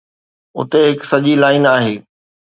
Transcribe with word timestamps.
اتي 0.59 0.81
هڪ 0.87 0.99
سڄي 1.11 1.33
لائن 1.43 1.63
آهي. 1.75 1.93